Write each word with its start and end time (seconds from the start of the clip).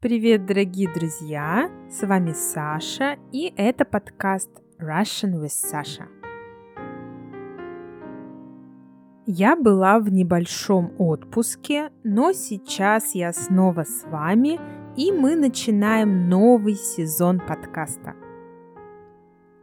Привет, 0.00 0.46
дорогие 0.46 0.88
друзья! 0.94 1.72
С 1.90 2.06
вами 2.06 2.32
Саша, 2.32 3.18
и 3.32 3.52
это 3.56 3.84
подкаст 3.84 4.48
Russian 4.78 5.42
with 5.42 5.50
Sasha. 5.50 6.06
Я 9.26 9.56
была 9.56 9.98
в 9.98 10.08
небольшом 10.08 10.94
отпуске, 10.98 11.90
но 12.04 12.32
сейчас 12.32 13.16
я 13.16 13.32
снова 13.32 13.82
с 13.82 14.04
вами, 14.04 14.60
и 14.96 15.10
мы 15.10 15.34
начинаем 15.34 16.28
новый 16.28 16.76
сезон 16.76 17.40
подкаста. 17.40 18.14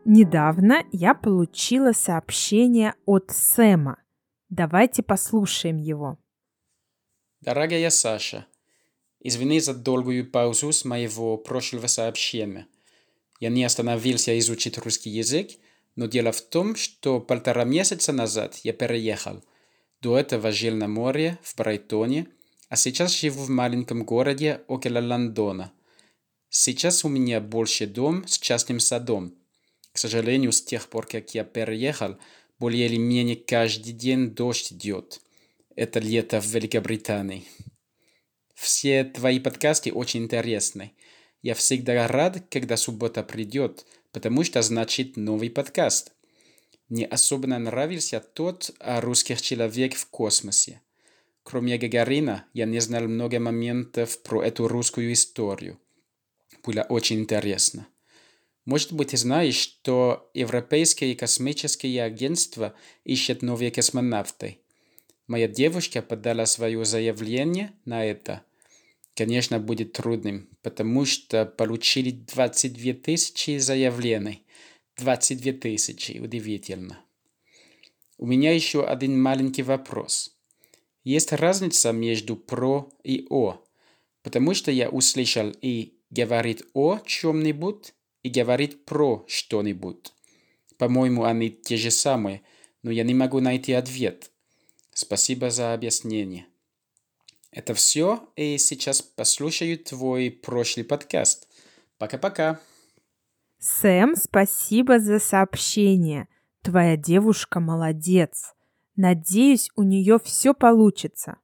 Недавно 0.04 0.84
я 0.92 1.14
получила 1.14 1.94
сообщение 1.94 2.96
от 3.06 3.32
Сэма. 3.32 4.04
Давайте 4.50 5.02
послушаем 5.02 5.78
его. 5.78 6.18
Дорогая 7.40 7.90
Саша, 7.90 8.48
Извини 9.28 9.60
за 9.60 9.74
долгую 9.74 10.30
паузу 10.30 10.72
с 10.72 10.86
моего 10.86 11.36
прошлого 11.36 11.88
сообщения. 11.88 12.68
Я 13.40 13.50
не 13.50 13.64
остановился 13.64 14.38
изучить 14.38 14.78
русский 14.78 15.10
язык, 15.10 15.50
но 15.96 16.06
дело 16.06 16.32
в 16.32 16.42
том, 16.42 16.76
что 16.76 17.20
полтора 17.20 17.64
месяца 17.64 18.14
назад 18.14 18.60
я 18.64 18.72
переехал. 18.72 19.44
До 20.00 20.16
этого 20.16 20.52
жил 20.52 20.76
на 20.76 20.88
море, 20.88 21.40
в 21.42 21.56
Брайтоне, 21.56 22.28
а 22.70 22.76
сейчас 22.76 23.20
живу 23.20 23.46
в 23.46 23.50
маленьком 23.50 24.04
городе 24.04 24.62
около 24.68 25.00
Лондона. 25.00 25.74
Сейчас 26.52 27.04
у 27.04 27.10
меня 27.10 27.42
больше 27.42 27.88
дом 27.88 28.28
с 28.28 28.38
частным 28.38 28.80
садом. 28.80 29.34
К 29.92 29.98
сожалению, 29.98 30.52
с 30.52 30.62
тех 30.62 30.88
пор, 30.88 31.08
как 31.08 31.34
я 31.34 31.44
переехал, 31.44 32.20
более 32.60 32.86
или 32.86 32.98
менее 32.98 33.38
каждый 33.38 33.94
день 33.94 34.36
дождь 34.36 34.72
идет. 34.72 35.20
Это 35.76 36.00
лето 36.00 36.40
в 36.40 36.46
Великобритании. 36.46 37.48
Все 38.66 39.04
твои 39.04 39.40
подкасты 39.40 39.94
очень 39.94 40.24
интересны. 40.24 40.94
Я 41.44 41.54
всегда 41.54 42.08
рад, 42.08 42.46
когда 42.50 42.78
суббота 42.78 43.22
придет, 43.22 43.86
потому 44.12 44.44
что 44.44 44.64
значит 44.64 45.18
новый 45.18 45.52
подкаст. 45.52 46.14
Мне 46.90 47.06
особенно 47.06 47.60
нравился 47.60 48.20
тот 48.20 48.72
о 48.80 49.02
русских 49.02 49.40
человек 49.40 49.94
в 49.94 50.08
космосе. 50.08 50.82
Кроме 51.44 51.78
Гагарина, 51.78 52.46
я 52.54 52.66
не 52.66 52.80
знал 52.80 53.04
много 53.04 53.40
моментов 53.40 54.20
про 54.24 54.42
эту 54.42 54.68
русскую 54.68 55.14
историю. 55.14 55.80
Было 56.64 56.88
очень 56.90 57.20
интересно. 57.20 57.88
Может 58.66 58.94
быть, 58.94 59.10
ты 59.10 59.18
знаешь, 59.18 59.58
что 59.58 60.32
Европейское 60.34 61.14
космическое 61.14 62.02
агентство 62.02 62.74
ищет 63.04 63.44
новые 63.44 63.70
космонавты. 63.70 64.58
Моя 65.28 65.48
девушка 65.48 66.02
подала 66.02 66.48
свое 66.48 66.84
заявление 66.84 67.72
на 67.86 68.04
это. 68.04 68.44
Конечно, 69.16 69.60
будет 69.60 69.94
трудным, 69.94 70.50
потому 70.62 71.06
что 71.06 71.46
получили 71.46 72.12
22 72.12 72.94
тысячи 72.94 73.58
заявлений. 73.58 74.46
22 74.98 75.54
тысячи, 75.54 76.20
удивительно. 76.20 77.00
У 78.18 78.26
меня 78.26 78.54
еще 78.54 78.86
один 78.86 79.22
маленький 79.22 79.64
вопрос. 79.64 80.36
Есть 81.04 81.32
разница 81.32 81.92
между 81.92 82.36
про 82.36 82.90
и 83.04 83.26
о, 83.30 83.64
потому 84.22 84.54
что 84.54 84.72
я 84.72 84.90
услышал 84.90 85.52
и 85.62 85.94
говорит 86.10 86.64
о 86.74 87.00
чем-нибудь, 87.06 87.94
и 88.24 88.30
говорит 88.30 88.86
про 88.86 89.24
что-нибудь. 89.28 90.12
По-моему, 90.78 91.24
они 91.24 91.52
те 91.52 91.78
же 91.78 91.92
самые, 91.92 92.42
но 92.84 92.92
я 92.92 93.04
не 93.04 93.14
могу 93.14 93.40
найти 93.40 93.74
ответ. 93.74 94.32
Спасибо 94.94 95.52
за 95.52 95.74
объяснение. 95.74 96.48
Это 97.56 97.74
все, 97.74 98.28
и 98.36 98.58
сейчас 98.58 99.02
послушаю 99.02 99.80
твой 99.80 100.30
прошлый 100.30 100.86
подкаст. 100.86 101.48
Пока-пока. 101.98 102.60
Сэм, 103.60 104.18
спасибо 104.18 105.00
за 105.00 105.20
сообщение. 105.20 106.28
Твоя 106.64 106.98
девушка 106.98 107.62
молодец. 107.62 108.54
Надеюсь, 108.98 109.70
у 109.78 109.84
нее 109.84 110.20
все 110.22 110.54
получится. 110.54 111.38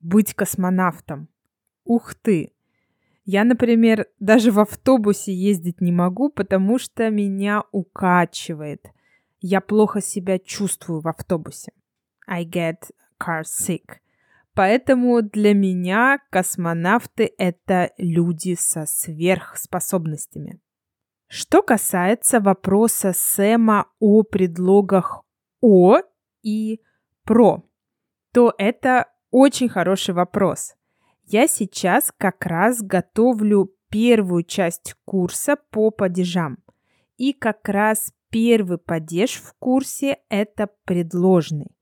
Быть 0.00 0.34
космонавтом. 0.34 1.28
Ух 1.84 2.16
ты! 2.16 2.50
Я, 3.24 3.44
например, 3.44 4.08
даже 4.18 4.50
в 4.50 4.58
автобусе 4.58 5.32
ездить 5.32 5.80
не 5.80 5.92
могу, 5.92 6.30
потому 6.30 6.80
что 6.80 7.08
меня 7.10 7.62
укачивает. 7.70 8.88
Я 9.40 9.60
плохо 9.60 10.00
себя 10.00 10.40
чувствую 10.40 11.00
в 11.00 11.06
автобусе. 11.06 11.70
I 12.26 12.44
get 12.44 12.90
car 13.20 13.44
sick. 13.44 14.00
Поэтому 14.54 15.20
для 15.20 15.52
меня 15.52 16.20
космонавты— 16.30 17.32
это 17.38 17.90
люди 17.98 18.54
со 18.54 18.86
сверхспособностями. 18.86 20.60
Что 21.26 21.62
касается 21.62 22.38
вопроса 22.38 23.12
Сэма 23.12 23.86
о 23.98 24.22
предлогах 24.22 25.24
«о» 25.60 25.98
и 26.42 26.80
«про», 27.24 27.64
то 28.32 28.54
это 28.56 29.08
очень 29.30 29.68
хороший 29.68 30.14
вопрос. 30.14 30.74
Я 31.24 31.48
сейчас 31.48 32.12
как 32.16 32.46
раз 32.46 32.80
готовлю 32.82 33.74
первую 33.88 34.44
часть 34.44 34.94
курса 35.04 35.56
по 35.70 35.90
падежам. 35.90 36.58
И 37.16 37.32
как 37.32 37.68
раз 37.68 38.12
первый 38.28 38.78
падеж 38.78 39.40
в 39.40 39.54
курсе– 39.58 40.18
это 40.28 40.68
предложный. 40.84 41.73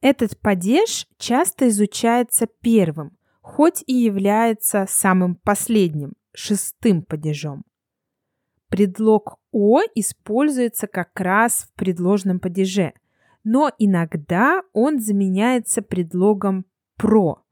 Этот 0.00 0.38
падеж 0.38 1.08
часто 1.18 1.68
изучается 1.68 2.46
первым, 2.60 3.16
хоть 3.40 3.82
и 3.86 3.94
является 3.94 4.86
самым 4.88 5.34
последним, 5.34 6.12
шестым 6.32 7.02
падежом. 7.02 7.64
Предлог 8.68 9.38
«о» 9.50 9.80
используется 9.94 10.86
как 10.86 11.18
раз 11.18 11.64
в 11.64 11.72
предложном 11.74 12.38
падеже, 12.38 12.92
но 13.42 13.72
иногда 13.78 14.62
он 14.72 15.00
заменяется 15.00 15.82
предлогом 15.82 16.66
«про». 16.96 17.42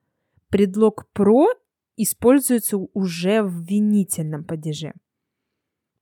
Предлог 0.49 1.09
«про» 1.13 1.49
используется 1.97 2.77
уже 2.77 3.43
в 3.43 3.63
винительном 3.65 4.45
падеже. 4.45 4.93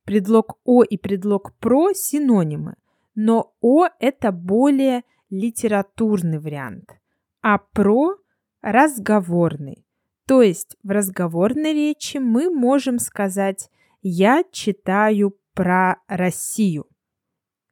Предлог 0.05 0.59
«о» 0.65 0.83
и 0.83 0.99
предлог 0.99 1.55
«про»– 1.59 1.93
синонимы, 1.95 2.75
но 3.15 3.55
«о»– 3.61 3.87
это 4.01 4.33
более 4.33 5.05
литературный 5.35 6.39
вариант, 6.39 6.97
а 7.43 7.59
про 7.59 8.17
разговорный. 8.63 9.85
То 10.27 10.43
есть 10.43 10.77
в 10.83 10.91
разговорной 10.91 11.75
речи 11.75 12.19
мы 12.19 12.51
можем 12.51 12.99
сказать 12.99 13.69
«я 14.01 14.45
читаю 14.51 15.37
про 15.53 15.97
Россию». 16.09 16.87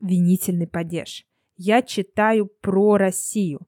Винительный 0.01 0.67
падеж. 0.67 1.25
«Я 1.57 1.83
читаю 1.83 2.47
про 2.61 2.97
Россию». 2.97 3.61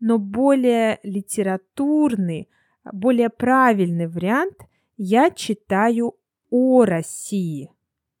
Но 0.00 0.18
более 0.18 0.98
литературный, 1.02 2.48
более 2.90 3.28
правильный 3.28 4.08
вариант 4.08 4.56
«я 4.96 5.30
читаю 5.30 6.14
о 6.50 6.84
России». 6.84 7.70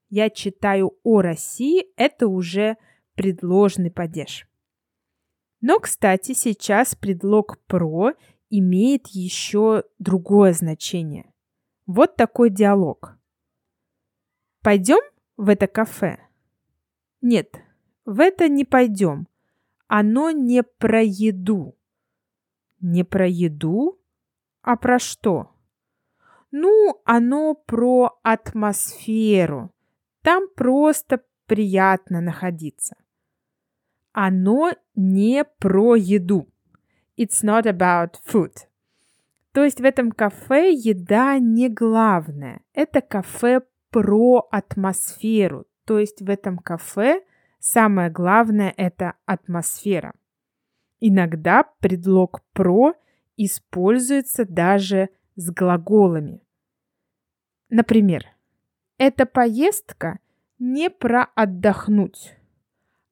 «Я 0.08 0.30
читаю 0.30 0.92
о 1.02 1.20
России»– 1.20 1.86
это 1.96 2.28
уже 2.28 2.76
предложный 3.14 3.90
падеж. 3.90 4.46
Но, 5.68 5.80
кстати, 5.80 6.32
сейчас 6.32 6.94
предлог 6.94 7.58
«про» 7.66 8.12
имеет 8.50 9.08
еще 9.08 9.82
другое 9.98 10.52
значение. 10.52 11.34
Вот 11.86 12.14
такой 12.14 12.50
диалог. 12.50 13.18
Пойдем 14.62 15.00
в 15.36 15.48
это 15.48 15.66
кафе? 15.66 16.20
Нет, 17.20 17.56
в 18.04 18.20
это 18.20 18.48
не 18.48 18.64
пойдем. 18.64 19.26
Оно 19.88 20.30
не 20.30 20.62
про 20.62 21.02
еду. 21.02 21.76
Не 22.78 23.02
про 23.02 23.26
еду, 23.26 24.00
а 24.62 24.76
про 24.76 25.00
что? 25.00 25.50
Ну, 26.52 27.02
оно 27.04 27.54
про 27.54 28.20
атмосферу. 28.22 29.74
Там 30.22 30.44
просто 30.54 31.24
приятно 31.46 32.20
находиться 32.20 32.94
оно 34.16 34.72
не 34.94 35.44
про 35.44 35.94
еду. 35.94 36.48
It's 37.18 37.44
not 37.44 37.64
about 37.64 38.14
food. 38.26 38.52
То 39.52 39.62
есть 39.62 39.78
в 39.78 39.84
этом 39.84 40.10
кафе 40.10 40.72
еда 40.72 41.38
не 41.38 41.68
главное. 41.68 42.62
Это 42.72 43.02
кафе 43.02 43.60
про 43.90 44.48
атмосферу. 44.50 45.66
То 45.84 45.98
есть 45.98 46.22
в 46.22 46.30
этом 46.30 46.56
кафе 46.56 47.24
самое 47.58 48.08
главное 48.08 48.72
это 48.78 49.16
атмосфера. 49.26 50.14
Иногда 50.98 51.64
предлог 51.80 52.40
про 52.54 52.94
используется 53.36 54.46
даже 54.46 55.10
с 55.34 55.50
глаголами. 55.50 56.40
Например, 57.68 58.24
эта 58.96 59.26
поездка 59.26 60.20
не 60.58 60.88
про 60.88 61.24
отдохнуть 61.34 62.36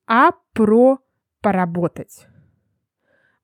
а 0.07 0.33
про 0.55 0.99
поработать. 1.43 2.27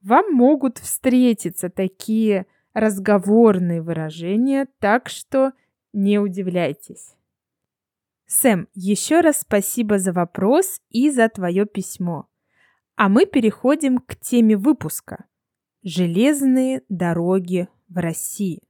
Вам 0.00 0.32
могут 0.32 0.78
встретиться 0.78 1.68
такие 1.68 2.46
разговорные 2.72 3.82
выражения, 3.82 4.66
так 4.78 5.08
что 5.10 5.52
не 5.92 6.18
удивляйтесь. 6.18 7.14
Сэм, 8.26 8.68
еще 8.74 9.20
раз 9.20 9.40
спасибо 9.40 9.98
за 9.98 10.12
вопрос 10.12 10.80
и 10.88 11.10
за 11.10 11.28
твое 11.28 11.66
письмо. 11.66 12.28
А 12.94 13.08
мы 13.08 13.26
переходим 13.26 13.98
к 13.98 14.16
теме 14.16 14.56
выпуска. 14.56 15.24
Железные 15.82 16.82
дороги 16.88 17.68
в 17.88 17.98
России. 17.98 18.62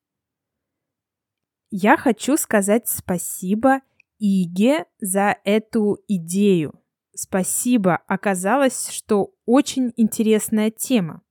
Я 1.70 1.96
хочу 1.96 2.36
сказать 2.36 2.88
спасибо 2.88 3.82
Иге 4.18 4.86
за 5.00 5.36
эту 5.44 5.98
идею. 6.08 6.80
Спасибо, 7.14 8.00
оказалось, 8.06 8.88
что 8.90 9.32
очень 9.46 9.92
интересная 9.96 10.70
тема. 10.70 11.22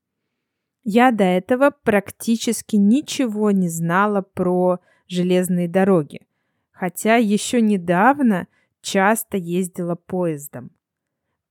Я 0.84 1.12
до 1.12 1.24
этого 1.24 1.72
практически 1.72 2.76
ничего 2.76 3.52
не 3.52 3.70
знала 3.70 4.22
про 4.22 4.80
железные 5.08 5.68
дороги, 5.68 6.22
хотя 6.72 7.16
еще 7.16 7.62
недавно 7.62 8.48
часто 8.82 9.38
ездила 9.38 9.96
поездом. 9.96 10.72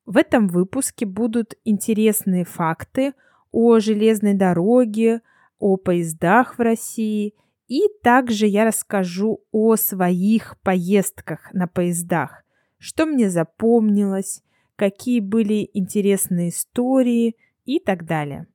В 0.07 0.17
этом 0.17 0.49
выпуске 0.49 1.05
будут 1.05 1.55
интересные 1.65 2.45
факты 2.45 3.13
о 3.53 3.79
железной 3.79 4.35
дороге, 4.35 5.21
о 5.59 5.77
поездах 5.77 6.59
в 6.59 6.63
России, 6.63 7.35
и 7.67 7.83
также 8.03 8.47
я 8.47 8.65
расскажу 8.65 9.45
о 9.53 9.77
своих 9.77 10.59
поездках 10.63 11.53
на 11.53 11.67
поездах, 11.67 12.43
что 12.79 13.07
мне 13.07 13.29
запомнилось, 13.29 14.43
какие 14.77 15.21
были 15.21 15.69
интересные 15.75 16.51
истории 16.51 17.37
и 17.65 17.81
так 17.81 18.05
далее. 18.05 18.47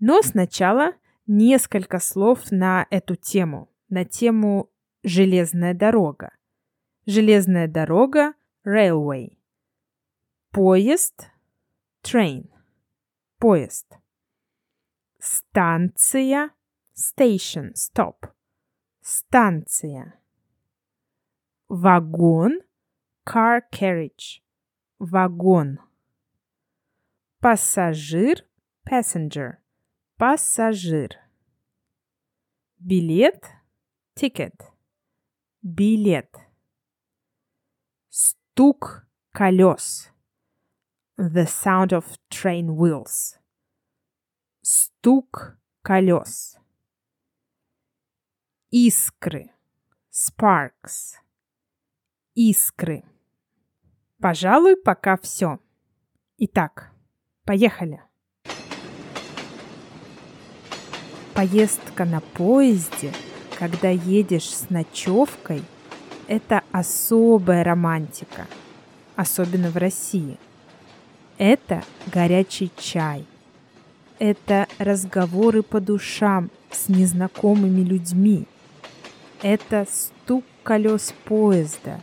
Но 0.00 0.22
сначала 0.22 0.92
несколько 1.26 1.98
слов 1.98 2.50
на 2.50 2.86
эту 2.90 3.14
тему, 3.14 3.70
на 3.88 4.04
тему 4.04 4.70
железная 5.04 5.74
дорога. 5.74 6.32
Железная 7.06 7.68
дорога– 7.68 8.34
railway. 8.66 9.36
Поезд– 10.50 11.30
train. 12.02 12.48
Поезд. 13.38 13.86
Станция– 15.18 16.50
station, 16.94 17.72
stop. 17.74 18.30
Станция. 19.00 20.14
Вагон– 21.68 22.60
car 23.24 23.62
carriage. 23.70 24.42
Вагон. 24.98 25.78
Пассажир– 27.40 28.46
passenger 28.88 29.56
Пассажир. 30.16 31.18
Билет. 32.78 33.44
Ticket. 34.14 34.54
Билет. 35.62 36.30
Стук 38.08 39.06
колес. 39.32 40.10
The 41.16 41.46
sound 41.46 41.92
of 41.92 42.04
train 42.30 42.76
wheels. 42.76 43.38
Стук 44.62 45.58
колес. 45.82 46.56
Искры. 48.70 49.50
Sparks. 50.10 51.18
Искры. 52.36 53.02
Пожалуй, 54.22 54.76
пока 54.76 55.16
все. 55.16 55.58
Итак, 56.38 56.92
поехали. 57.44 58.00
Поездка 61.34 62.04
на 62.04 62.20
поезде, 62.20 63.12
когда 63.58 63.88
едешь 63.88 64.48
с 64.48 64.70
ночевкой, 64.70 65.64
это 66.28 66.62
особая 66.70 67.64
романтика, 67.64 68.46
особенно 69.16 69.70
в 69.70 69.76
России. 69.76 70.38
Это 71.36 71.82
горячий 72.06 72.70
чай. 72.76 73.26
Это 74.20 74.68
разговоры 74.78 75.64
по 75.64 75.80
душам 75.80 76.52
с 76.70 76.88
незнакомыми 76.88 77.80
людьми. 77.80 78.46
Это 79.42 79.84
стук 79.90 80.44
колес 80.62 81.12
поезда. 81.24 82.00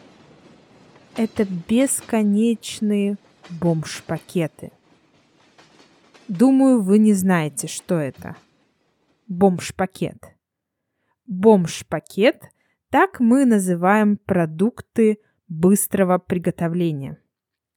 Это 1.21 1.43
бесконечные 1.43 3.17
бомж-пакеты. 3.49 4.71
Думаю, 6.29 6.81
вы 6.81 6.97
не 6.97 7.11
знаете, 7.11 7.67
что 7.67 7.95
это– 7.95 8.37
бомж-пакет. 9.27 10.37
Бомж-пакет– 11.27 12.43
так 12.89 13.19
мы 13.19 13.43
называем 13.43 14.15
продукты 14.15 15.19
быстрого 15.49 16.19
приготовления. 16.19 17.21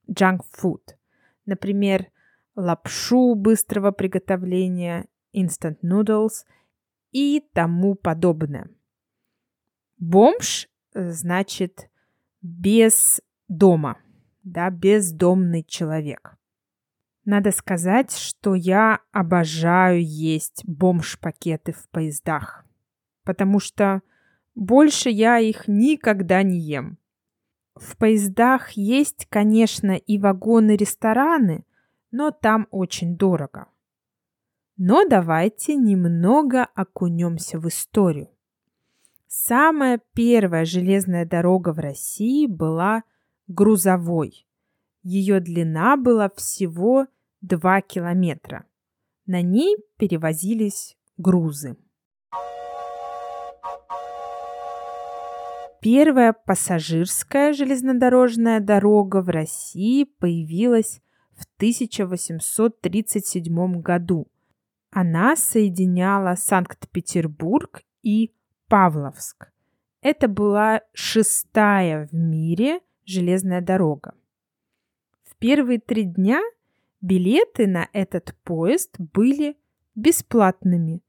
Junk 0.09 0.43
food. 0.57 0.95
Например, 1.45 2.13
лапшу 2.55 3.35
быстрого 3.35 3.91
приготовления, 3.91 5.09
instant 5.35 5.79
noodles 5.83 6.45
и 7.11 7.41
тому 7.53 7.97
подобное. 7.97 8.71
Бомж 9.99 10.69
значит 10.95 11.91
без 12.41 13.21
дома, 13.57 13.99
да, 14.43 14.71
бездомный 14.71 15.63
человек. 15.63 16.37
Надо 17.25 17.53
сказать, 17.53 18.17
что 18.17 18.55
я 18.55 19.01
обожаю 19.13 20.05
есть 20.05 20.65
бомж-пакеты 20.67 21.73
в 21.73 21.89
поездах, 21.91 22.65
потому 23.25 23.61
что 23.61 24.03
больше 24.55 25.09
я 25.09 25.39
их 25.39 25.69
никогда 25.69 26.43
не 26.43 26.59
ем. 26.59 26.99
В 27.75 27.97
поездах 27.97 28.71
есть, 28.71 29.27
конечно, 29.29 29.93
и 29.93 30.19
вагоны-рестораны, 30.19 31.65
но 32.11 32.33
там 32.33 32.67
очень 32.71 33.17
дорого. 33.17 33.69
Но 34.77 35.07
давайте 35.09 35.77
немного 35.77 36.65
окунемся 36.65 37.59
в 37.59 37.69
историю. 37.69 38.29
Самая 39.29 40.01
первая 40.13 40.65
железная 40.65 41.25
дорога 41.25 41.73
в 41.73 41.79
России 41.79 42.47
была 42.47 43.05
грузовой. 43.53 44.47
Ее 45.03 45.41
длина 45.41 45.97
была 45.97 46.31
всего 46.37 47.09
2 47.41 47.81
километра. 47.83 48.65
На 49.27 49.43
ней 49.43 49.77
перевозились 49.97 50.97
грузы. 51.17 51.77
Первая 55.81 56.33
пассажирская 56.33 57.53
железнодорожная 57.53 58.61
дорога 58.61 59.21
в 59.21 59.29
России 59.29 60.05
появилась 60.05 61.01
в 61.33 61.45
1837 61.57 63.81
году. 63.81 64.29
Она 64.93 65.35
соединяла 65.35 66.37
Санкт-Петербург 66.37 67.83
и 68.03 68.33
Павловск. 68.69 69.51
Это 70.03 70.29
была 70.29 70.83
шестая 70.93 72.07
в 72.07 72.15
мире 72.15 72.79
железная 73.13 73.61
дорога. 73.61 74.15
В 75.23 75.37
первые 75.37 75.79
три 75.79 76.05
дня 76.05 76.41
Билеты 77.03 77.67
на 77.67 77.89
этот 77.93 78.33
поезд 78.45 78.95
были 78.97 79.57
бесплатными, 79.97 81.03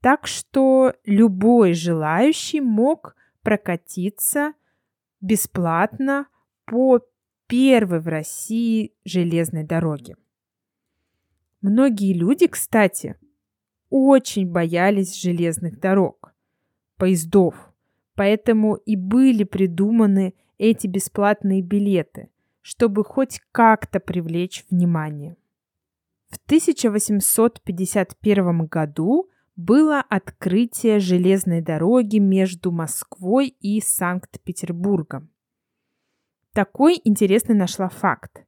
так 0.00 0.26
что 0.26 0.94
любой 1.04 1.74
желающий 1.74 2.60
мог 2.60 3.14
прокатиться 3.42 4.54
бесплатно 5.20 6.26
по 6.64 7.00
первой 7.46 8.00
в 8.00 8.08
России 8.08 8.94
железной 9.04 9.62
дороге. 9.62 10.16
Многие 11.60 12.14
люди, 12.14 12.48
кстати, 12.48 13.14
очень 13.90 14.50
боялись 14.50 15.14
железных 15.14 15.78
дорог, 15.78 16.34
поездов, 16.96 17.54
поэтому 18.16 18.74
и 18.74 18.96
были 18.96 19.44
придуманы 19.44 20.34
эти 20.62 20.86
бесплатные 20.86 21.60
билеты, 21.60 22.30
чтобы 22.60 23.04
хоть 23.04 23.40
как-то 23.50 23.98
привлечь 23.98 24.64
внимание. 24.70 25.36
В 26.28 26.36
1851 26.46 28.66
году 28.66 29.28
было 29.56 30.04
открытие 30.08 31.00
железной 31.00 31.62
дороги 31.62 32.18
между 32.18 32.70
Москвой 32.70 33.48
и 33.48 33.80
Санкт-Петербургом. 33.80 35.30
Такой 36.52 37.00
интересный 37.02 37.56
нашла 37.56 37.88
факт. 37.88 38.44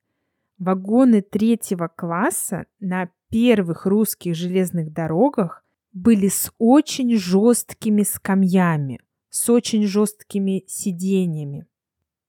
Вагоны 0.58 1.20
третьего 1.20 1.88
класса 1.88 2.66
на 2.78 3.10
первых 3.28 3.86
русских 3.86 4.36
железных 4.36 4.92
дорогах 4.92 5.64
были 5.92 6.28
с 6.28 6.52
очень 6.58 7.16
жесткими 7.16 8.04
скамьями, 8.04 9.00
с 9.30 9.50
очень 9.50 9.84
жесткими 9.84 10.62
сиденьями. 10.68 11.66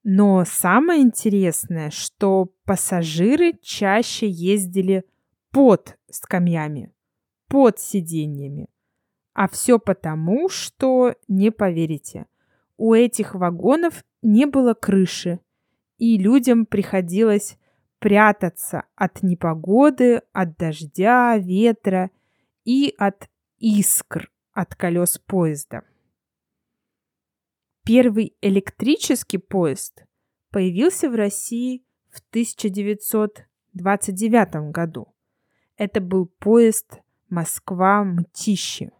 Но 0.08 0.44
самое 0.44 1.02
интересное, 1.02 1.90
что 1.90 2.52
пассажиры 2.64 3.54
чаще 3.60 4.28
ездили 4.28 5.04
под 5.50 5.98
скамьями, 6.08 6.94
под 7.48 7.80
сиденьями. 7.80 8.68
А 9.32 9.48
все 9.48 9.80
потому, 9.80 10.48
что, 10.48 11.16
не 11.26 11.50
поверите, 11.50 12.26
у 12.76 12.94
этих 12.94 13.34
вагонов 13.34 14.04
не 14.22 14.46
было 14.46 14.74
крыши, 14.74 15.40
и 15.98 16.18
людям 16.18 16.66
приходилось 16.66 17.58
прятаться 17.98 18.84
от 18.94 19.24
непогоды, 19.24 20.22
от 20.32 20.56
дождя, 20.56 21.36
ветра 21.36 22.12
и 22.64 22.94
от 22.96 23.28
искр 23.58 24.30
от 24.52 24.76
колес 24.76 25.18
поезда. 25.18 25.82
Первый 27.86 28.36
электрический 28.42 29.38
поезд 29.38 30.04
появился 30.50 31.08
в 31.08 31.14
России 31.14 31.82
в 32.10 32.18
1929 32.30 34.72
году. 34.72 35.14
Это 35.76 36.00
был 36.00 36.26
поезд 36.26 36.98
Москва-Мтищи. 37.28 38.90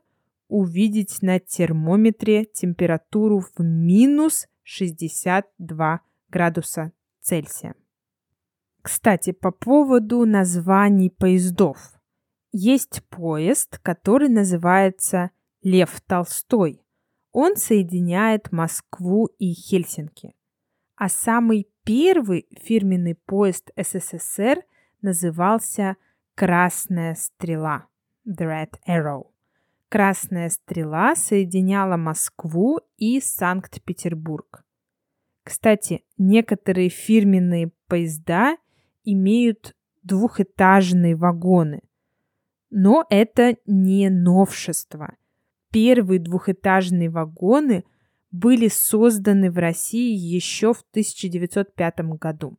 увидеть 0.49 1.21
на 1.21 1.39
термометре 1.39 2.43
температуру 2.43 3.39
в 3.39 3.63
минус 3.63 4.47
62 4.63 6.01
градуса 6.31 6.91
Цельсия. 7.19 7.75
Кстати, 8.81 9.31
по 9.31 9.51
поводу 9.51 10.25
названий 10.25 11.11
поездов. 11.11 11.77
Есть 12.51 13.03
поезд, 13.09 13.79
который 13.83 14.27
называется 14.27 15.29
Лев 15.61 16.01
Толстой. 16.01 16.81
Он 17.31 17.55
соединяет 17.55 18.51
Москву 18.51 19.27
и 19.37 19.53
Хельсинки. 19.53 20.33
А 20.95 21.07
самый 21.07 21.69
первый 21.83 22.47
фирменный 22.59 23.15
поезд 23.15 23.71
СССР 23.77 24.63
назывался 25.01 25.95
«Красная 26.35 27.15
стрела»– 27.15 27.87
The 28.27 28.47
Red 28.47 28.73
Arrow. 28.87 29.27
Красная 29.89 30.49
стрела 30.49 31.15
соединяла 31.15 31.97
Москву 31.97 32.79
и 32.97 33.19
Санкт-Петербург. 33.19 34.63
Кстати, 35.51 36.05
некоторые 36.17 36.87
фирменные 36.87 37.73
поезда 37.89 38.55
имеют 39.03 39.75
двухэтажные 40.01 41.17
вагоны. 41.17 41.81
Но 42.69 43.05
это 43.09 43.57
не 43.65 44.09
новшество. 44.09 45.17
Первые 45.69 46.21
двухэтажные 46.21 47.09
вагоны 47.09 47.83
были 48.31 48.69
созданы 48.69 49.51
в 49.51 49.57
России 49.57 50.15
еще 50.15 50.73
в 50.73 50.85
1905 50.91 51.99
году. 52.17 52.57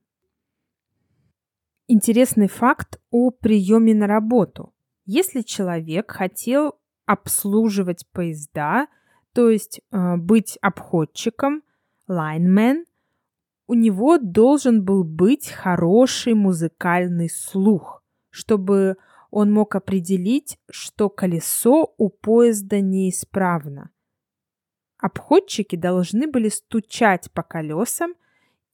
Интересный 1.88 2.49
факт 2.49 3.00
о 3.11 3.30
приеме 3.30 3.94
на 3.94 4.06
работу. 4.06 4.75
Если 5.06 5.40
человек 5.40 6.11
хотел 6.11 6.75
обслуживать 7.06 8.06
поезда, 8.12 8.87
то 9.32 9.49
есть 9.49 9.80
э, 9.90 10.16
быть 10.18 10.58
обходчиком, 10.61 11.62
lineman, 12.09 12.85
у 13.66 13.75
него 13.75 14.18
должен 14.18 14.85
был 14.85 15.04
быть 15.04 15.49
хороший 15.49 16.35
музыкальный 16.35 17.30
слух, 17.30 18.02
чтобы 18.30 18.97
он 19.30 19.52
мог 19.52 19.75
определить, 19.75 20.59
что 20.71 21.09
колесо 21.09 21.94
у 21.97 22.11
поезда 22.11 22.80
неисправно. 22.80 23.90
Обходчики 24.99 25.76
должны 25.76 26.26
были 26.26 26.49
стучать 26.49 27.30
по 27.32 27.42
колесам 27.42 28.14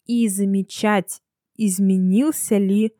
и 0.05 0.29
замечать, 0.29 1.23
изменился 1.55 2.59
ли 2.59 2.95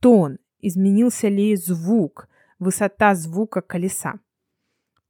тон, 0.00 0.38
изменился 0.60 1.28
ли 1.28 1.56
звук, 1.56 2.28
высота 2.58 3.14
звука 3.14 3.62
колеса 3.62 4.20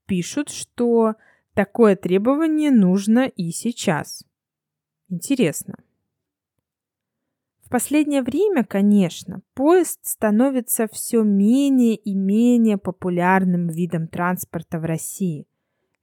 пишут, 0.09 0.49
что 0.49 1.15
такое 1.55 1.95
требование 1.95 2.73
нужно 2.73 3.27
и 3.27 3.53
сейчас. 3.53 4.25
Интересно. 5.09 5.75
В 7.65 7.71
последнее 7.71 8.23
время, 8.23 8.65
конечно, 8.65 9.43
поезд 9.55 10.00
становится 10.03 10.88
все 10.88 11.23
менее 11.23 11.97
и 11.97 12.15
менее 12.15 12.79
популярным 12.79 13.69
видом 13.69 14.09
транспорта 14.09 14.79
в 14.79 14.85
России. 14.85 15.47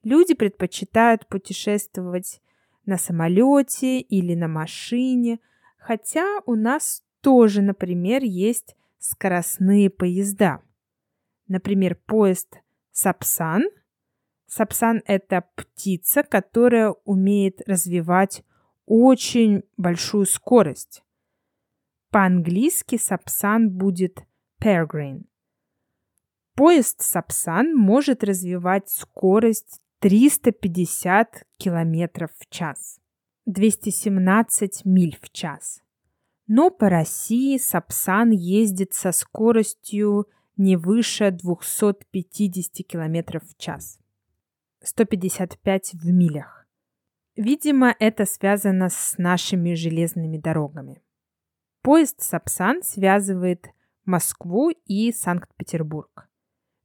Люди 0.04 0.36
предпочитают 0.36 1.28
путешествовать 1.28 2.42
на 2.86 2.98
самолете 2.98 4.00
или 4.00 4.36
на 4.36 4.48
машине, 4.48 5.40
хотя 5.78 6.40
у 6.46 6.54
нас 6.54 7.04
тоже, 7.22 7.64
например, 7.64 8.24
есть 8.24 8.76
скоростные 9.00 9.90
поезда. 9.90 10.62
Например, 11.48 11.96
поезд 11.96 12.60
Сапсан– 12.92 13.64
Сапсан– 14.48 15.02
это 15.06 15.44
птица, 15.56 16.24
которая 16.24 16.92
умеет 17.04 17.62
развивать 17.68 18.44
очень 18.86 19.64
большую 19.78 20.26
скорость. 20.26 21.04
По-английски 22.12 22.98
сапсан 22.98 23.70
будет 23.70 24.26
peregrine. 24.62 25.26
Поезд 26.56 27.02
сапсан 27.02 27.76
может 27.76 28.24
развивать 28.24 28.90
скорость 28.90 29.82
350 30.00 31.46
км 31.58 32.30
в 32.40 32.50
час, 32.50 33.00
217 33.46 34.86
миль 34.86 35.18
в 35.22 35.30
час. 35.32 35.82
Но 36.48 36.70
по 36.70 36.90
России 36.90 37.58
сапсан 37.58 38.30
ездит 38.30 38.94
со 38.94 39.12
скоростью 39.12 40.28
не 40.58 40.78
выше 40.78 41.32
250 41.32 42.88
км 42.88 43.40
в 43.40 43.58
час. 43.58 44.00
155 44.84 45.94
в 45.96 46.12
милях. 46.12 46.65
Видимо, 47.36 47.96
это 48.00 48.26
связано 48.26 48.90
с 48.90 49.18
нашими 49.18 49.74
железными 49.74 50.38
дорогами. 50.38 51.02
Поезд 51.82 52.22
Сапсан 52.22 52.82
связывает 52.82 53.68
Москву 54.06 54.70
и 54.70 55.12
Санкт-Петербург. 55.12 56.30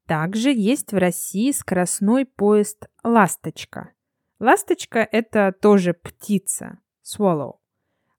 Также 0.07 0.51
есть 0.53 0.93
в 0.93 0.97
России 0.97 1.53
скоростной 1.53 2.27
поезд 2.27 2.89
«Ласточка». 3.05 3.93
Ласточка– 4.41 5.07
это 5.13 5.53
тоже 5.53 5.95
птица, 5.95 6.81
swallow. 7.05 7.59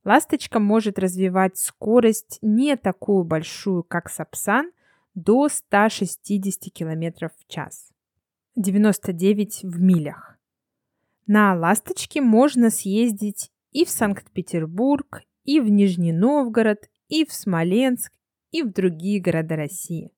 Ласточка 0.05 0.59
может 0.59 0.97
развивать 0.97 1.57
скорость 1.57 2.39
не 2.41 2.77
такую 2.77 3.23
большую, 3.25 3.83
как 3.83 4.09
Сапсан, 4.09 4.71
до 5.15 5.50
160 5.50 6.71
км 6.73 7.29
в 7.29 7.47
час. 7.47 7.91
99 8.55 9.63
в 9.63 9.81
милях. 9.81 10.30
На 11.28 11.54
«Ласточке» 11.56 12.22
можно 12.22 12.70
съездить 12.70 13.51
и 13.72 13.86
в 13.86 13.90
Санкт-Петербург, 13.90 15.22
и 15.44 15.60
в 15.60 15.70
Нижний 15.70 16.12
Новгород, 16.12 16.90
и 17.08 17.25
в 17.25 17.34
Смоленск, 17.34 18.12
и 18.51 18.63
в 18.63 18.72
другие 18.72 19.22
города 19.22 19.56
России. 19.56 20.12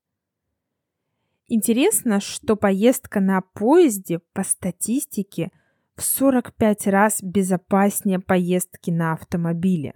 Интересно, 1.47 2.19
что 2.19 2.55
поездка 2.55 3.19
на 3.19 3.41
поезде 3.41 4.19
по 4.33 4.43
статистике 4.43 5.51
в 5.95 6.01
45 6.01 6.87
раз 6.87 7.21
безопаснее 7.21 8.19
поездки 8.19 8.89
на 8.89 9.13
автомобиле. 9.13 9.93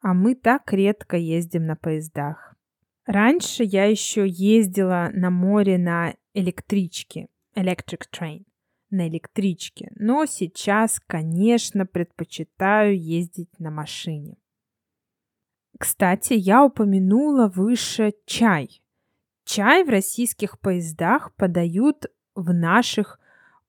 а 0.00 0.12
мы 0.12 0.34
так 0.34 0.70
редко 0.72 1.16
ездим 1.16 1.64
на 1.64 1.76
поездах. 1.76 2.54
Раньше 3.06 3.64
я 3.64 3.86
еще 3.86 4.26
ездила 4.28 5.10
на 5.14 5.30
море 5.30 5.78
на 5.78 6.14
электричке, 6.34 7.28
electric 7.56 8.02
train, 8.12 8.44
на 8.94 9.08
электричке, 9.08 9.90
но 9.96 10.26
сейчас, 10.26 11.00
конечно, 11.06 11.86
предпочитаю 11.86 12.98
ездить 12.98 13.58
на 13.58 13.70
машине. 13.70 14.36
Кстати, 15.78 16.34
я 16.34 16.64
упомянула 16.64 17.48
выше 17.48 18.14
чай. 18.26 18.80
Чай 19.44 19.84
в 19.84 19.88
российских 19.88 20.58
поездах 20.58 21.34
подают 21.34 22.06
в 22.34 22.52
наших 22.52 23.20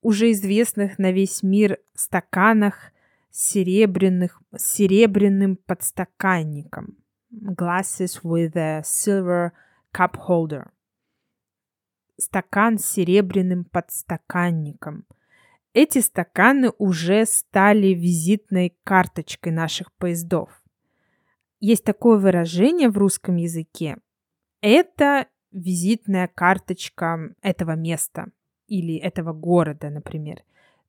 уже 0.02 0.32
известных 0.32 1.00
на 1.00 1.12
весь 1.12 1.44
мир 1.44 1.80
стаканах 1.94 2.92
серебряных, 3.32 4.42
серебряным 4.56 5.58
подстаканником. 5.58 6.98
Glasses 7.32 8.22
with 8.24 8.56
a 8.56 8.82
silver 8.84 9.52
cup 9.94 10.16
holder. 10.28 10.70
Стакан 12.18 12.78
с 12.78 12.86
серебряным 12.86 13.66
подстаканником. 13.66 15.06
Эти 15.76 16.00
стаканы 16.00 16.72
уже 16.78 17.26
стали 17.26 17.88
визитной 17.88 18.78
карточкой 18.86 19.52
наших 19.52 19.92
поездов. 19.92 20.64
Есть 21.60 21.84
такое 21.84 22.18
выражение 22.18 22.88
в 22.88 22.98
русском 22.98 23.36
языке. 23.36 23.98
Это 24.62 25.28
визитная 25.52 26.30
карточка 26.34 27.36
этого 27.42 27.76
места 27.76 28.28
или 28.68 28.96
этого 28.96 29.34
города, 29.34 29.90
например. 29.90 30.44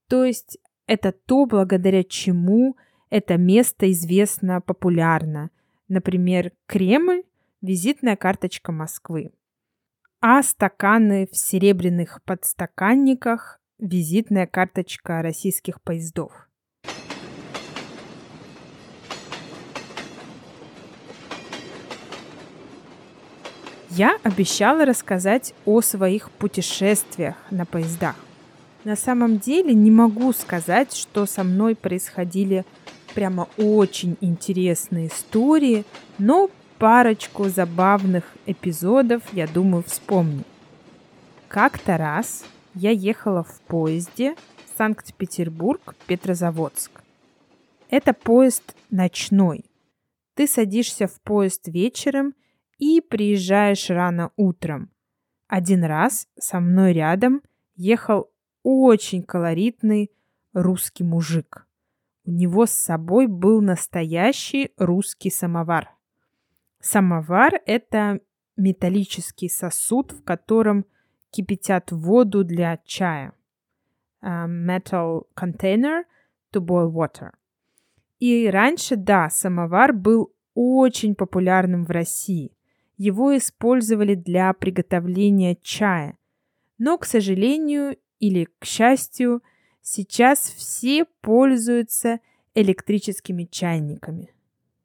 То 0.06 0.24
есть 0.24 0.56
это 0.86 1.10
то, 1.10 1.46
благодаря 1.46 2.04
чему 2.04 2.76
это 3.10 3.38
место 3.38 3.90
известно 3.90 4.60
популярно. 4.60 5.50
Например, 5.88 6.52
Кремль– 6.66 7.24
визитная 7.60 8.14
карточка 8.14 8.70
Москвы. 8.70 9.32
А 10.20 10.44
стаканы 10.44 11.26
в 11.26 11.36
серебряных 11.36 12.22
подстаканниках– 12.22 13.60
визитная 13.78 14.46
карточка 14.46 15.22
российских 15.22 15.80
поездов. 15.80 16.48
Я 23.90 24.18
обещала 24.22 24.84
рассказать 24.84 25.54
о 25.64 25.80
своих 25.80 26.30
путешествиях 26.30 27.36
на 27.50 27.64
поездах. 27.64 28.16
На 28.84 28.94
самом 28.94 29.38
деле 29.38 29.74
не 29.74 29.90
могу 29.90 30.32
сказать, 30.32 30.94
что 30.94 31.24
со 31.24 31.44
мной 31.44 31.74
происходили 31.74 32.64
прямо 33.14 33.48
очень 33.56 34.18
интересные 34.20 35.08
истории, 35.08 35.84
но 36.18 36.50
парочку 36.78 37.44
забавных 37.48 38.24
эпизодов, 38.44 39.22
я 39.32 39.46
думаю, 39.46 39.82
вспомню. 39.82 40.44
Как-то 41.48 41.96
раз 41.96 42.44
я 42.76 42.90
ехала 42.90 43.42
в 43.42 43.60
поезде 43.62 44.36
Санкт-Петербург-Петрозаводск. 44.78 47.02
Это 47.90 48.12
поезд 48.12 48.76
ночной. 48.90 49.64
Ты 50.34 50.46
садишься 50.46 51.08
в 51.08 51.20
поезд 51.22 51.66
вечером– 51.66 52.34
и 52.78 53.00
приезжаешь 53.00 53.90
рано 53.90 54.32
утром. 54.36 54.90
Один 55.48 55.84
раз 55.84 56.28
со 56.38 56.60
мной 56.60 56.92
рядом 56.92 57.42
ехал 57.74 58.30
очень 58.62 59.22
колоритный 59.22 60.10
русский 60.52 61.04
мужик. 61.04 61.66
У 62.24 62.32
него 62.32 62.66
с 62.66 62.72
собой 62.72 63.28
был 63.28 63.60
настоящий 63.60 64.72
русский 64.76 65.30
самовар. 65.30 65.90
Самовар– 66.80 67.60
это 67.66 68.20
металлический 68.56 69.48
сосуд, 69.48 70.12
в 70.12 70.24
котором 70.24 70.86
кипятят 71.36 71.92
воду 71.92 72.44
для 72.44 72.78
чая. 72.84 73.32
A 74.22 74.46
metal 74.46 75.26
container 75.36 76.04
to 76.52 76.60
boil 76.60 76.90
water. 76.90 77.32
И 78.18 78.48
раньше, 78.48 78.96
да, 78.96 79.28
самовар 79.28 79.92
был 79.92 80.32
очень 80.54 81.14
популярным 81.14 81.84
в 81.84 81.90
России 81.90 82.56
его 82.96 83.36
использовали 83.36 84.14
для 84.14 84.52
приготовления 84.52 85.56
чая. 85.60 86.18
Но, 86.78 86.98
к 86.98 87.04
сожалению 87.04 87.96
или 88.18 88.48
к 88.58 88.64
счастью, 88.64 89.42
сейчас 89.82 90.40
все 90.56 91.04
пользуются 91.20 92.20
электрическими 92.54 93.44
чайниками. 93.44 94.32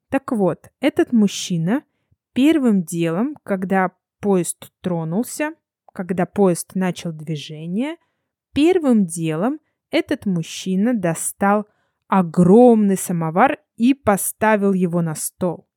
Так 0.08 0.32
вот, 0.32 0.70
этот 0.80 1.12
мужчина 1.12 1.84
первым 2.34 2.82
делом, 2.82 3.36
когда 3.42 3.92
поезд 4.20 4.70
тронулся, 4.80 5.54
когда 5.92 6.26
поезд 6.26 6.74
начал 6.74 7.12
движение, 7.12 7.96
первым 8.52 9.06
делом 9.06 9.60
этот 9.90 10.26
мужчина 10.26 10.94
достал 10.94 11.66
огромный 12.08 12.96
самовар 12.96 13.58
и 13.76 13.94
поставил 13.94 14.72
его 14.72 15.00
на 15.02 15.14
стол. 15.14 15.68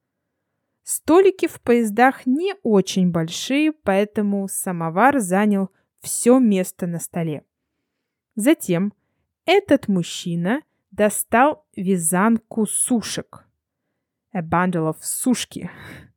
Столики 0.84 1.48
в 1.48 1.62
поездах 1.62 2.26
не 2.26 2.54
очень 2.62 3.12
большие, 3.12 3.72
поэтому 3.72 4.48
самовар 4.48 5.20
занял 5.20 5.72
все 6.00 6.40
место 6.40 6.86
на 6.88 7.00
столе. 7.00 7.44
Затем 8.36 8.94
этот 9.46 9.88
мужчина 9.88 10.62
достал 10.92 11.66
вязанку 11.76 12.66
сушек. 12.66 13.48
A 14.32 14.42
bundle 14.42 14.92
of 14.92 14.98
сушки. 15.02 15.72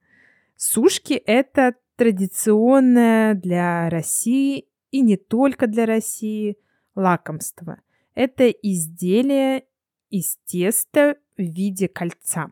Сушки– 0.56 1.12
это 1.26 1.74
традиционное 1.98 3.34
для 3.34 3.90
России 3.90 4.68
и 4.92 5.00
не 5.00 5.16
только 5.16 5.66
для 5.66 5.84
России 5.84 6.56
лакомство. 6.94 7.80
Это 8.14 8.48
изделие 8.48 9.64
из 10.08 10.38
теста 10.46 11.16
в 11.36 11.42
виде 11.42 11.88
кольца 11.88 12.50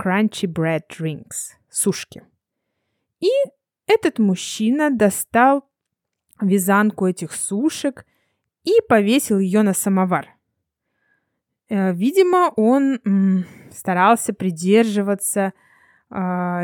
crunchy 0.00 0.46
bread 0.46 0.82
drinks, 0.88 1.56
сушки. 1.68 2.22
И 3.20 3.28
этот 3.86 4.18
мужчина 4.18 4.90
достал 4.90 5.68
вязанку 6.40 7.06
этих 7.06 7.32
сушек 7.32 8.06
и 8.64 8.72
повесил 8.88 9.38
ее 9.38 9.62
на 9.62 9.74
самовар. 9.74 10.28
Э, 11.68 11.92
видимо, 11.92 12.52
он 12.56 13.44
старался 13.72 14.32
придерживаться 14.32 15.52
э, 16.10 16.14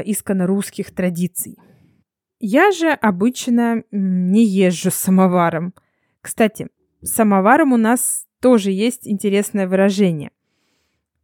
исконно 0.05 0.47
русских 0.47 0.95
традиций. 0.95 1.59
Я 2.43 2.71
же 2.71 2.89
обычно 2.91 3.85
не 3.91 4.47
езжу 4.47 4.91
с 4.91 4.95
самоваром. 4.95 5.75
Кстати, 6.23 6.69
с 7.03 7.11
самоваром 7.11 7.75
у 7.75 7.77
нас 7.77 8.27
тоже 8.41 8.71
есть 8.71 9.07
интересное 9.07 9.69
выражение. 9.69 10.31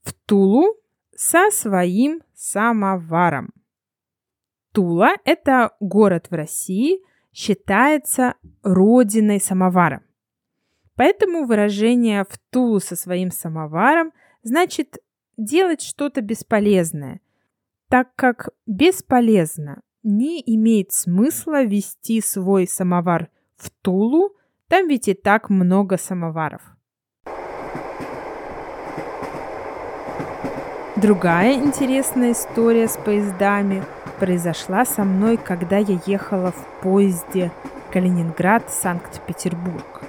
В 0.03 0.13
Тулу 0.13 0.77
со 1.17 1.51
своим 1.51 2.21
самоваром. 2.35 3.55
Тула– 4.73 5.15
это 5.25 5.71
город 5.81 6.27
в 6.29 6.35
России, 6.35 7.01
считается 7.33 8.35
родиной 8.63 9.41
самовара. 9.41 10.03
Поэтому 10.97 11.47
выражение 11.47 12.25
«в 12.29 12.39
Тулу 12.51 12.79
со 12.79 12.95
своим 12.95 13.31
самоваром» 13.31 14.13
значит 14.43 14.99
делать 15.39 15.81
что-то 15.81 16.21
бесполезное, 16.21 17.21
так 17.89 18.15
как 18.17 18.51
бесполезно 18.67 19.81
не 20.07 20.41
имеет 20.47 20.93
смысла 20.93 21.65
вести 21.65 22.21
свой 22.21 22.69
самовар 22.69 23.29
в 23.57 23.71
Тулу, 23.83 24.37
там 24.69 24.87
ведь 24.89 25.09
и 25.09 25.15
так 25.15 25.51
много 25.51 25.99
самоваров. 25.99 26.63
Другая 30.97 31.55
интересная 31.55 32.33
история 32.33 32.89
с 32.89 32.97
поездами 32.97 33.85
произошла 34.19 34.87
со 34.87 35.05
мной, 35.05 35.37
когда 35.37 35.77
я 35.77 36.01
ехала 36.07 36.53
в 36.53 36.83
поезде 36.83 37.53
Калининград-Санкт-Петербург. 37.93 40.03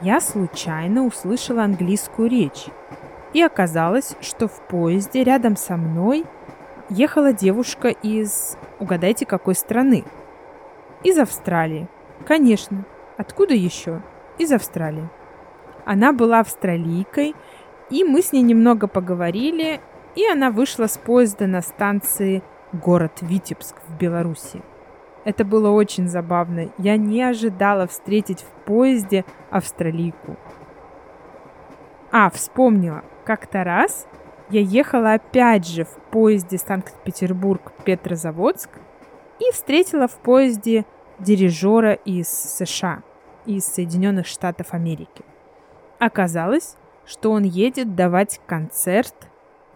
Я 0.00 0.20
случайно 0.20 1.04
услышала 1.06 1.64
английскую 1.64 2.28
речь. 2.28 2.66
И 3.32 3.42
оказалось, 3.42 4.14
что 4.20 4.46
в 4.48 4.60
поезде 4.68 5.24
рядом 5.24 5.56
со 5.56 5.76
мной 5.76 6.24
ехала 6.90 7.32
девушка 7.32 7.88
из, 7.88 8.56
угадайте, 8.78 9.26
какой 9.26 9.54
страны? 9.54 10.04
Из 11.04 11.18
Австралии. 11.18 11.88
Конечно. 12.26 12.84
Откуда 13.16 13.54
еще? 13.54 14.02
Из 14.38 14.52
Австралии. 14.52 15.08
Она 15.84 16.12
была 16.12 16.40
австралийкой, 16.40 17.34
и 17.90 18.04
мы 18.04 18.20
с 18.20 18.32
ней 18.32 18.42
немного 18.42 18.86
поговорили, 18.86 19.80
и 20.14 20.26
она 20.26 20.50
вышла 20.50 20.86
с 20.86 20.98
поезда 20.98 21.46
на 21.46 21.62
станции 21.62 22.42
город 22.72 23.18
Витебск 23.20 23.76
в 23.86 23.96
Беларуси. 23.96 24.62
Это 25.24 25.44
было 25.44 25.70
очень 25.70 26.08
забавно. 26.08 26.70
Я 26.78 26.96
не 26.96 27.22
ожидала 27.22 27.86
встретить 27.86 28.40
в 28.42 28.64
поезде 28.64 29.24
австралийку. 29.50 30.36
А, 32.10 32.30
вспомнила. 32.30 33.02
Как-то 33.24 33.64
раз 33.64 34.06
я 34.50 34.60
ехала 34.60 35.14
опять 35.14 35.66
же 35.66 35.84
в 35.84 35.96
поезде 36.10 36.58
Санкт-Петербург-Петрозаводск 36.58 38.70
и 39.40 39.50
встретила 39.52 40.08
в 40.08 40.18
поезде 40.18 40.84
дирижера 41.18 41.92
из 41.92 42.28
США, 42.28 43.02
из 43.46 43.64
Соединенных 43.64 44.26
Штатов 44.26 44.72
Америки. 44.72 45.24
Оказалось, 45.98 46.76
что 47.04 47.32
он 47.32 47.44
едет 47.44 47.94
давать 47.94 48.40
концерт, 48.46 49.14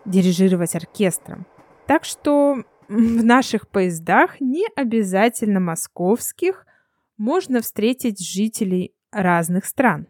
дирижировать 0.05 0.75
оркестром. 0.75 1.47
Так 1.87 2.05
что 2.05 2.65
в 2.89 3.25
наших 3.25 3.69
поездах, 3.69 4.41
не 4.41 4.67
обязательно 4.77 5.61
московских, 5.61 6.67
можно 7.17 7.61
встретить 7.61 8.21
жителей 8.21 8.95
разных 9.11 9.67
стран. 9.67 10.07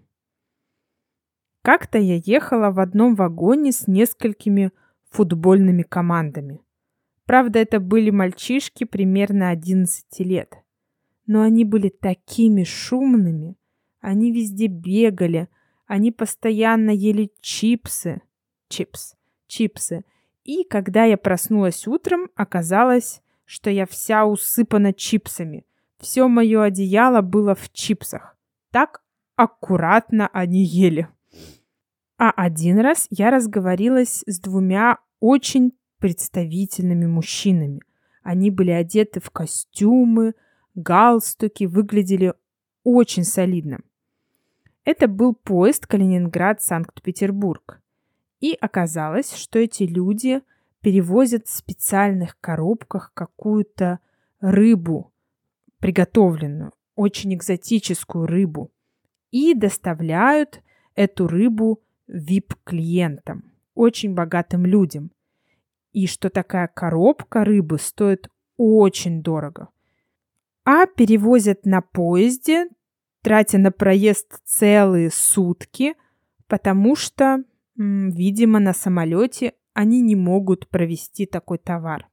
Как-то 1.62 1.98
я 1.98 2.20
ехала 2.25 2.70
в 2.70 2.81
одном 2.81 3.14
вагоне 3.14 3.70
с 3.70 3.87
несколькими 3.87 4.72
футбольными 5.11 5.83
командами. 5.83 6.61
Правда, 7.25 7.61
это 7.61 7.79
были 7.79 8.11
мальчишки 8.11 8.85
примерно 8.85 9.51
11 9.51 10.05
лет. 10.20 10.55
Но 11.27 11.42
они 11.42 11.64
были 11.64 11.88
такими 11.88 12.64
шумными. 12.64 13.57
Они 14.01 14.33
везде 14.33 14.66
бегали. 14.66 15.48
Они 15.87 16.11
постоянно 16.11 16.90
ели 16.90 17.31
чипсы. 17.40 18.22
Чипс. 18.68 19.14
Чипсы. 19.46 20.05
И 20.42 20.64
когда 20.64 21.05
я 21.05 21.16
проснулась 21.16 21.87
утром, 21.87 22.29
оказалось, 22.35 23.22
что 23.44 23.70
я 23.70 23.87
вся 23.87 24.27
усыпана 24.27 24.92
чипсами. 24.92 25.64
Все 25.98 26.27
мое 26.27 26.62
одеяло 26.64 27.20
было 27.20 27.55
в 27.55 27.70
чипсах. 27.72 28.37
Так 28.72 29.03
аккуратно 29.37 30.29
они 30.33 30.64
ели. 30.64 31.09
А 32.24 32.30
один 32.30 32.78
раз 32.78 33.08
я 33.11 33.32
разговорилась 33.32 34.22
с 34.28 34.38
двумя 34.38 34.98
очень 35.18 35.72
представительными 35.98 37.04
мужчинами. 37.04 37.80
Они 38.22 38.52
были 38.52 38.70
одеты 38.70 39.18
в 39.18 39.32
костюмы, 39.32 40.35
галстуки, 40.76 41.64
выглядели 41.64 42.35
очень 42.85 43.24
солидно. 43.24 43.80
Это 44.85 45.08
был 45.08 45.35
поезд 45.35 45.88
Калининград-Санкт-Петербург. 45.88 47.82
И 48.38 48.56
оказалось, 48.61 49.35
что 49.35 49.58
эти 49.58 49.82
люди 49.82 50.42
перевозят 50.80 51.48
в 51.48 51.52
специальных 51.52 52.38
коробках 52.38 53.11
какую-то 53.14 53.98
рыбу, 54.38 55.12
приготовленную, 55.80 56.70
очень 56.94 57.35
экзотическую 57.35 58.26
рыбу, 58.26 58.70
и 59.32 59.54
доставляют 59.54 60.62
эту 60.94 61.26
рыбу 61.26 61.82
VIP-клиентам, 62.12 63.53
очень 63.75 64.14
богатым 64.14 64.66
людям. 64.66 65.11
И 65.92 66.07
что 66.07 66.31
такая 66.31 66.68
коробка 66.68 67.44
рыбы 67.44 67.79
стоит 67.79 68.29
очень 68.57 69.22
дорого. 69.22 69.68
А 70.64 70.87
перевозят 70.87 71.66
на 71.66 71.81
поезде, 71.81 72.68
тратя 73.22 73.59
на 73.59 73.72
проезд 73.72 74.40
целые 74.44 75.11
сутки, 75.11 75.94
потому 76.46 76.96
что 76.96 77.44
Видимо, 77.77 78.59
на 78.61 78.75
самолете 78.75 79.55
они 79.72 80.03
не 80.03 80.14
могут 80.14 80.68
провести 80.68 81.27
такой 81.27 81.59
товар. 81.59 82.09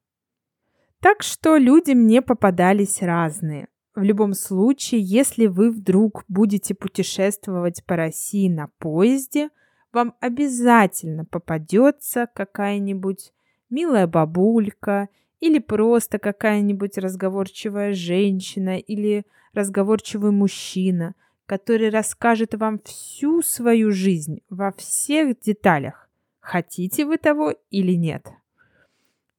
Так 1.02 1.24
что 1.24 1.58
люди 1.58 1.92
мне 1.92 2.22
попадались 2.22 3.02
разные. 3.02 3.68
В 3.96 4.02
любом 4.02 4.34
случае, 4.34 5.02
если 5.02 5.48
вы 5.48 5.72
вдруг 5.72 6.24
будете 6.28 6.74
путешествовать 6.74 7.84
по 7.86 7.96
России 7.96 8.48
на 8.48 8.70
поезде, 8.80 9.50
вам 9.94 10.16
обязательно 10.20 11.26
попадется 11.26 12.28
какая-нибудь 12.34 13.34
милая 13.70 14.08
бабулька 14.08 15.10
или 15.40 15.60
просто 15.60 16.20
какая-нибудь 16.20 16.98
разговорчивая 16.98 17.94
женщина 17.94 18.78
или 18.78 19.26
разговорчивый 19.54 20.32
мужчина– 20.32 21.16
который 21.50 21.90
расскажет 21.90 22.54
вам 22.54 22.80
всю 22.86 23.42
свою 23.42 23.92
жизнь 23.92 24.42
во 24.52 24.72
всех 24.72 25.40
деталях, 25.40 26.08
хотите 26.40 27.06
вы 27.06 27.18
того 27.18 27.56
или 27.72 27.94
нет. 27.94 28.28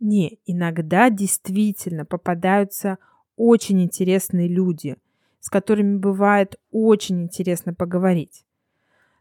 Не, 0.01 0.41
иногда 0.45 1.09
действительно 1.09 2.05
попадаются 2.05 2.99
очень 3.37 3.81
интересные 3.81 4.49
люди, 4.49 4.97
с 5.39 5.49
которыми 5.49 5.99
бывает 5.99 6.59
очень 6.73 7.23
интересно 7.23 7.75
поговорить. 7.75 8.45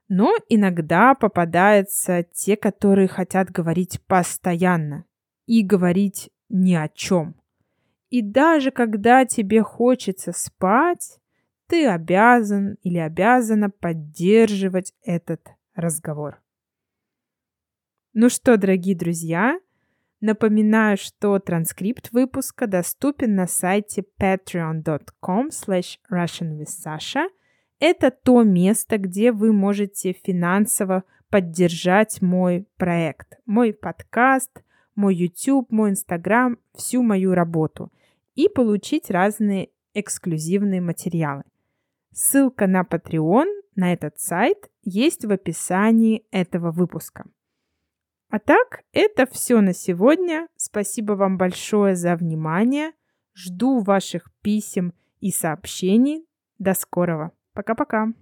Но 0.10 0.34
иногда 0.50 1.14
попадаются 1.14 2.24
те, 2.24 2.58
которые 2.58 3.08
хотят 3.08 3.52
говорить 3.52 4.02
постоянно 4.08 5.06
и 5.46 5.64
говорить 5.64 6.32
ни 6.50 6.74
о 6.74 6.90
чем. 6.90 7.36
И 8.10 8.24
даже 8.24 8.72
когда 8.72 9.26
тебе 9.26 9.62
хочется 9.62 10.32
спать, 10.32 11.20
ты 11.68 11.88
обязан 11.88 12.78
или 12.82 12.98
обязана 12.98 13.70
поддерживать 13.70 14.94
этот 15.04 15.48
разговор. 15.76 16.42
Ну 18.14 18.30
что, 18.30 18.58
дорогие 18.58 18.96
друзья, 18.96 19.60
напоминаю, 20.20 20.98
что 20.98 21.38
транскрипт 21.38 22.12
выпуска 22.12 22.66
доступен 22.66 23.36
на 23.36 23.46
сайте 23.46 24.04
patreon.com 24.20 25.50
slash 25.50 26.00
russianwithsasha. 26.12 27.28
Это 27.80 28.12
то 28.12 28.44
место, 28.44 28.98
где 28.98 29.32
вы 29.32 29.54
можете 29.54 30.12
финансово 30.12 31.04
поддержать 31.30 32.22
мой 32.22 32.68
проект, 32.78 33.40
мой 33.46 33.74
подкаст, 33.74 34.64
мой 34.96 35.16
YouTube, 35.16 35.72
мой 35.72 35.92
Instagram, 35.92 36.58
всю 36.76 37.02
мою 37.04 37.34
работу 37.34 37.92
и 38.36 38.50
получить 38.50 39.10
разные 39.10 39.70
эксклюзивные 39.94 40.82
материалы. 40.82 41.44
Ссылка 42.12 42.68
на 42.68 42.82
Patreon, 42.82 43.48
на 43.76 43.94
этот 43.94 44.20
сайт, 44.20 44.70
есть 44.84 45.24
в 45.24 45.32
описании 45.32 46.26
этого 46.32 46.72
выпуска. 46.72 47.26
А 48.30 48.40
так, 48.40 48.84
это 48.92 49.26
все 49.26 49.62
на 49.62 49.74
сегодня. 49.74 50.48
Спасибо 50.56 51.14
вам 51.14 51.38
большое 51.38 51.96
за 51.96 52.16
внимание. 52.16 52.92
Жду 53.34 53.80
ваших 53.80 54.32
писем 54.42 54.94
и 55.20 55.32
сообщений. 55.32 56.26
До 56.58 56.74
скорого. 56.74 57.32
Пока-пока. 57.54 58.14